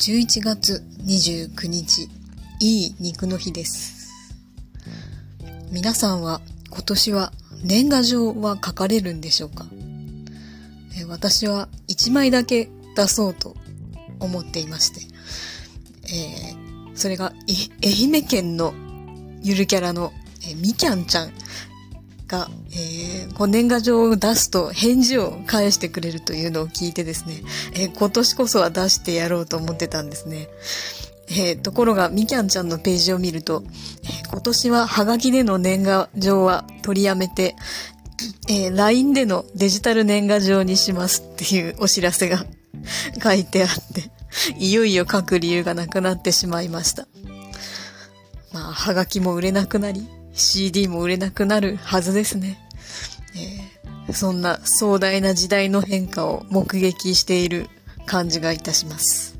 [0.00, 2.08] 11月29日、
[2.58, 4.08] いい肉の日です。
[5.70, 7.32] 皆さんは今年は
[7.62, 9.66] 年賀状は書かれるんでしょうか？
[11.06, 13.56] 私は1枚だけ出そうと
[14.20, 15.00] 思っていまして、
[16.04, 17.34] えーそれが
[17.82, 18.72] 愛媛県の
[19.42, 20.14] ゆるキャラの、
[20.56, 21.32] みきゃんちゃん。
[22.30, 27.42] が、えーこう年賀状を出すと返事を返してくれるというのを聞いてですね、
[27.74, 30.48] えー今年こそは出してやろうと思ってたんですね。
[31.28, 33.64] えーところが、みきゃんちゃんのページを見ると、
[34.04, 37.56] えー今年はハガキでの年賀状は取りやめて、
[38.48, 42.44] えー LINE でのデジタル年賀状にしますっていうお知らせが
[43.22, 44.10] 書いてあって、
[44.58, 47.08] いよいよ書く理由がなくなってしまいました。
[48.52, 52.58] まあ、ハガキも売れなくなり、CD も売れなくなるはずですね。
[53.34, 53.80] えー
[54.12, 57.68] そんな壮大な時代の変化を目撃している
[58.06, 59.39] 感じがいたします。